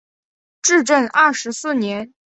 [0.63, 2.11] 至正二十四年。